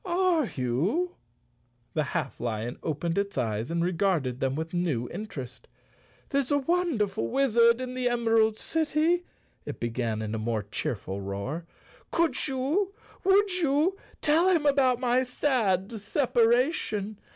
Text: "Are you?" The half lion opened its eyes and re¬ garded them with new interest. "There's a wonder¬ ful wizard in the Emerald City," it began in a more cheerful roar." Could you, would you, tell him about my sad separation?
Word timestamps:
"Are 0.03 0.49
you?" 0.55 1.11
The 1.93 2.01
half 2.17 2.39
lion 2.39 2.79
opened 2.81 3.19
its 3.19 3.37
eyes 3.37 3.69
and 3.69 3.83
re¬ 3.83 3.95
garded 3.95 4.39
them 4.39 4.55
with 4.55 4.73
new 4.73 5.07
interest. 5.11 5.67
"There's 6.29 6.49
a 6.51 6.57
wonder¬ 6.57 7.07
ful 7.07 7.27
wizard 7.29 7.79
in 7.79 7.93
the 7.93 8.09
Emerald 8.09 8.57
City," 8.57 9.25
it 9.63 9.79
began 9.79 10.23
in 10.23 10.33
a 10.33 10.39
more 10.39 10.63
cheerful 10.63 11.21
roar." 11.21 11.67
Could 12.11 12.47
you, 12.47 12.95
would 13.23 13.53
you, 13.59 13.95
tell 14.23 14.49
him 14.49 14.65
about 14.65 14.99
my 14.99 15.23
sad 15.23 16.01
separation? 16.01 17.19